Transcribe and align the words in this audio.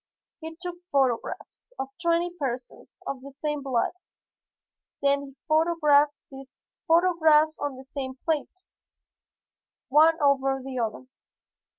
He 0.39 0.55
took 0.59 0.77
photographs 0.91 1.73
of 1.77 1.89
twenty 2.01 2.31
persons 2.31 3.03
of 3.05 3.21
the 3.21 3.31
same 3.31 3.61
blood, 3.61 3.91
then 4.99 5.21
he 5.21 5.35
photographed 5.47 6.15
these 6.31 6.55
photographs 6.87 7.59
on 7.59 7.75
the 7.77 7.85
same 7.85 8.15
plate, 8.25 8.65
one 9.89 10.19
over 10.19 10.59
the 10.65 10.79
other. 10.79 11.05